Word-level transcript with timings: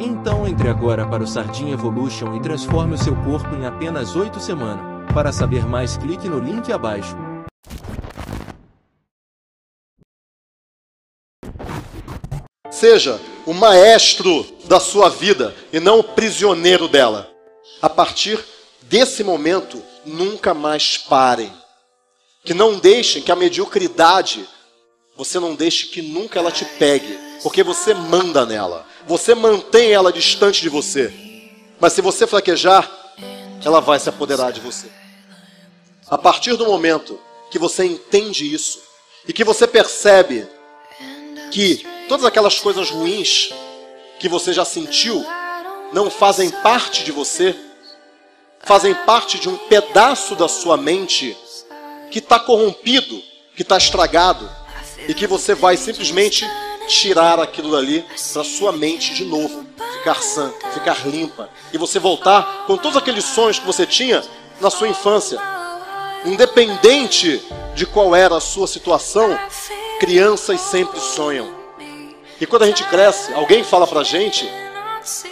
então 0.00 0.48
entre 0.48 0.68
agora 0.68 1.06
para 1.06 1.22
o 1.22 1.26
Sardinha 1.26 1.74
Evolution 1.74 2.34
e 2.34 2.40
transforme 2.40 2.94
o 2.94 2.98
seu 2.98 3.14
corpo 3.16 3.54
em 3.54 3.66
apenas 3.66 4.16
8 4.16 4.40
semanas. 4.40 5.12
Para 5.12 5.32
saber 5.32 5.66
mais, 5.66 5.96
clique 5.96 6.28
no 6.28 6.38
link 6.38 6.72
abaixo. 6.72 7.14
Seja 12.70 13.20
o 13.44 13.52
maestro 13.52 14.46
da 14.66 14.80
sua 14.80 15.10
vida 15.10 15.54
e 15.72 15.78
não 15.78 15.98
o 15.98 16.04
prisioneiro 16.04 16.88
dela. 16.88 17.30
A 17.82 17.88
partir 17.90 18.42
desse 18.82 19.22
momento, 19.22 19.82
nunca 20.06 20.54
mais 20.54 20.96
parem. 20.96 21.52
Que 22.42 22.54
não 22.54 22.78
deixem 22.78 23.20
que 23.20 23.30
a 23.30 23.36
mediocridade, 23.36 24.48
você 25.20 25.38
não 25.38 25.54
deixe 25.54 25.88
que 25.88 26.00
nunca 26.00 26.38
ela 26.38 26.50
te 26.50 26.64
pegue, 26.64 27.20
porque 27.42 27.62
você 27.62 27.92
manda 27.92 28.46
nela. 28.46 28.86
Você 29.06 29.34
mantém 29.34 29.92
ela 29.92 30.10
distante 30.10 30.62
de 30.62 30.70
você. 30.70 31.12
Mas 31.78 31.92
se 31.92 32.00
você 32.00 32.26
fraquejar, 32.26 32.90
ela 33.62 33.82
vai 33.82 34.00
se 34.00 34.08
apoderar 34.08 34.50
de 34.50 34.60
você. 34.60 34.86
A 36.08 36.16
partir 36.16 36.56
do 36.56 36.64
momento 36.64 37.20
que 37.50 37.58
você 37.58 37.84
entende 37.84 38.50
isso 38.50 38.80
e 39.28 39.32
que 39.34 39.44
você 39.44 39.66
percebe 39.66 40.48
que 41.52 41.86
todas 42.08 42.24
aquelas 42.24 42.58
coisas 42.58 42.88
ruins 42.88 43.52
que 44.18 44.26
você 44.26 44.54
já 44.54 44.64
sentiu 44.64 45.22
não 45.92 46.10
fazem 46.10 46.48
parte 46.48 47.04
de 47.04 47.12
você, 47.12 47.54
fazem 48.60 48.94
parte 48.94 49.38
de 49.38 49.50
um 49.50 49.58
pedaço 49.58 50.34
da 50.34 50.48
sua 50.48 50.78
mente 50.78 51.36
que 52.10 52.20
está 52.20 52.38
corrompido, 52.38 53.22
que 53.54 53.60
está 53.60 53.76
estragado 53.76 54.59
e 55.08 55.14
que 55.14 55.26
você 55.26 55.54
vai 55.54 55.76
simplesmente 55.76 56.46
tirar 56.86 57.38
aquilo 57.38 57.70
dali 57.70 58.04
para 58.32 58.44
sua 58.44 58.72
mente 58.72 59.14
de 59.14 59.24
novo, 59.24 59.64
ficar 59.98 60.22
sã, 60.22 60.52
ficar 60.72 61.06
limpa 61.06 61.48
e 61.72 61.78
você 61.78 61.98
voltar 61.98 62.64
com 62.66 62.76
todos 62.76 62.96
aqueles 62.96 63.24
sonhos 63.24 63.58
que 63.58 63.66
você 63.66 63.86
tinha 63.86 64.22
na 64.60 64.70
sua 64.70 64.88
infância. 64.88 65.38
Independente 66.24 67.42
de 67.74 67.86
qual 67.86 68.14
era 68.14 68.36
a 68.36 68.40
sua 68.40 68.66
situação, 68.66 69.38
crianças 69.98 70.60
sempre 70.60 71.00
sonham. 71.00 71.48
E 72.40 72.46
quando 72.46 72.62
a 72.62 72.66
gente 72.66 72.84
cresce, 72.84 73.32
alguém 73.32 73.62
fala 73.62 73.86
pra 73.86 74.02
gente 74.02 74.48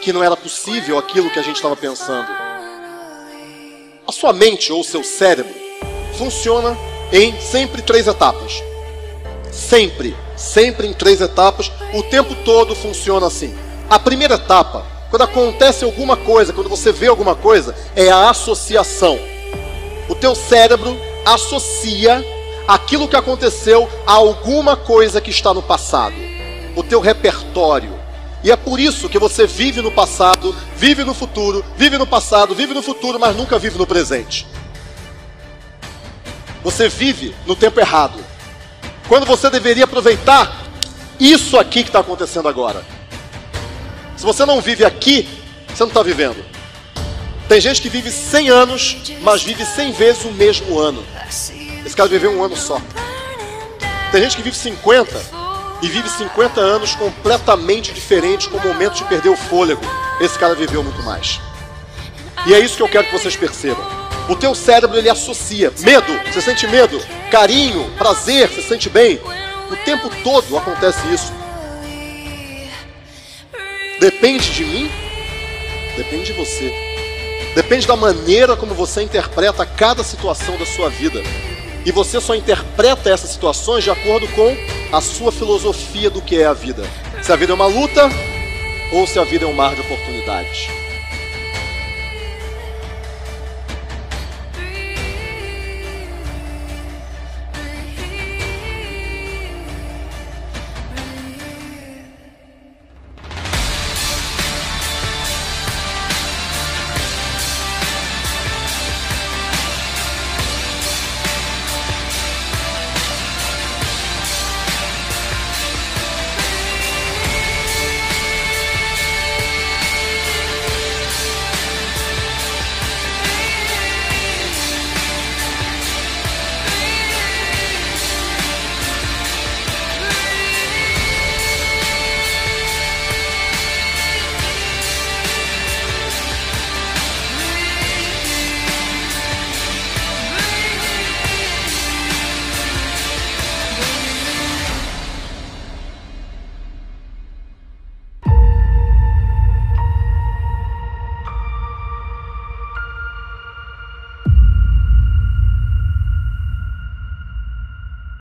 que 0.00 0.12
não 0.12 0.22
era 0.22 0.36
possível 0.36 0.98
aquilo 0.98 1.30
que 1.30 1.38
a 1.38 1.42
gente 1.42 1.56
estava 1.56 1.76
pensando. 1.76 2.28
A 4.06 4.12
sua 4.12 4.32
mente 4.32 4.72
ou 4.72 4.82
seu 4.82 5.04
cérebro 5.04 5.54
funciona 6.16 6.76
em 7.12 7.38
sempre 7.40 7.82
três 7.82 8.06
etapas. 8.06 8.69
Sempre, 9.50 10.16
sempre 10.36 10.86
em 10.86 10.92
três 10.92 11.20
etapas, 11.20 11.70
o 11.92 12.02
tempo 12.02 12.34
todo 12.44 12.74
funciona 12.74 13.26
assim. 13.26 13.54
A 13.88 13.98
primeira 13.98 14.34
etapa, 14.34 14.86
quando 15.10 15.22
acontece 15.22 15.84
alguma 15.84 16.16
coisa, 16.16 16.52
quando 16.52 16.68
você 16.68 16.92
vê 16.92 17.08
alguma 17.08 17.34
coisa, 17.34 17.74
é 17.96 18.08
a 18.08 18.30
associação. 18.30 19.18
O 20.08 20.14
teu 20.14 20.34
cérebro 20.34 20.96
associa 21.24 22.24
aquilo 22.66 23.08
que 23.08 23.16
aconteceu 23.16 23.88
a 24.06 24.12
alguma 24.12 24.76
coisa 24.76 25.20
que 25.20 25.30
está 25.30 25.52
no 25.52 25.62
passado. 25.62 26.14
O 26.76 26.82
teu 26.82 27.00
repertório. 27.00 27.98
E 28.42 28.50
é 28.50 28.56
por 28.56 28.80
isso 28.80 29.08
que 29.08 29.18
você 29.18 29.46
vive 29.46 29.82
no 29.82 29.90
passado, 29.90 30.54
vive 30.76 31.04
no 31.04 31.12
futuro, 31.12 31.64
vive 31.76 31.98
no 31.98 32.06
passado, 32.06 32.54
vive 32.54 32.72
no 32.72 32.82
futuro, 32.82 33.18
mas 33.18 33.36
nunca 33.36 33.58
vive 33.58 33.76
no 33.76 33.86
presente. 33.86 34.46
Você 36.62 36.88
vive 36.88 37.34
no 37.46 37.56
tempo 37.56 37.80
errado. 37.80 38.18
Quando 39.10 39.26
você 39.26 39.50
deveria 39.50 39.82
aproveitar 39.82 40.56
isso 41.18 41.58
aqui 41.58 41.82
que 41.82 41.88
está 41.88 41.98
acontecendo 41.98 42.48
agora. 42.48 42.86
Se 44.16 44.24
você 44.24 44.46
não 44.46 44.60
vive 44.60 44.84
aqui, 44.84 45.28
você 45.66 45.82
não 45.82 45.88
está 45.88 46.00
vivendo. 46.00 46.36
Tem 47.48 47.60
gente 47.60 47.82
que 47.82 47.88
vive 47.88 48.08
100 48.08 48.50
anos, 48.50 48.96
mas 49.20 49.42
vive 49.42 49.66
100 49.66 49.90
vezes 49.90 50.24
o 50.24 50.30
mesmo 50.30 50.78
ano. 50.78 51.04
Esse 51.84 51.96
cara 51.96 52.08
viveu 52.08 52.30
um 52.30 52.44
ano 52.44 52.56
só. 52.56 52.80
Tem 54.12 54.22
gente 54.22 54.36
que 54.36 54.42
vive 54.42 54.56
50 54.56 55.20
e 55.82 55.88
vive 55.88 56.08
50 56.08 56.60
anos 56.60 56.94
completamente 56.94 57.92
diferentes, 57.92 58.46
com 58.46 58.60
momentos 58.60 58.98
de 58.98 59.06
perder 59.06 59.30
o 59.30 59.36
fôlego. 59.36 59.82
Esse 60.20 60.38
cara 60.38 60.54
viveu 60.54 60.84
muito 60.84 61.02
mais. 61.02 61.40
E 62.46 62.54
é 62.54 62.60
isso 62.60 62.76
que 62.76 62.82
eu 62.84 62.88
quero 62.88 63.08
que 63.08 63.12
vocês 63.18 63.34
percebam. 63.34 63.84
O 64.28 64.36
teu 64.36 64.54
cérebro 64.54 64.96
ele 64.96 65.10
associa 65.10 65.72
medo, 65.80 66.12
você 66.32 66.40
sente 66.40 66.68
medo, 66.68 67.02
carinho, 67.30 67.90
prazer, 67.96 68.48
você 68.48 68.60
sente 68.60 68.90
bem. 68.90 69.20
O 69.70 69.76
tempo 69.84 70.10
todo 70.22 70.58
acontece 70.58 71.00
isso. 71.14 71.32
Depende 74.00 74.50
de 74.50 74.64
mim? 74.64 74.90
Depende 75.96 76.24
de 76.24 76.32
você. 76.32 76.72
Depende 77.54 77.86
da 77.86 77.96
maneira 77.96 78.56
como 78.56 78.74
você 78.74 79.02
interpreta 79.02 79.64
cada 79.64 80.02
situação 80.02 80.56
da 80.56 80.66
sua 80.66 80.90
vida. 80.90 81.22
E 81.84 81.92
você 81.92 82.20
só 82.20 82.34
interpreta 82.34 83.08
essas 83.08 83.30
situações 83.30 83.84
de 83.84 83.90
acordo 83.90 84.26
com 84.28 84.56
a 84.92 85.00
sua 85.00 85.30
filosofia 85.30 86.10
do 86.10 86.20
que 86.20 86.36
é 86.36 86.46
a 86.46 86.52
vida. 86.52 86.82
Se 87.22 87.32
a 87.32 87.36
vida 87.36 87.52
é 87.52 87.54
uma 87.54 87.66
luta 87.66 88.08
ou 88.92 89.06
se 89.06 89.18
a 89.18 89.24
vida 89.24 89.44
é 89.44 89.48
um 89.48 89.52
mar 89.52 89.74
de 89.74 89.80
oportunidades. 89.80 90.68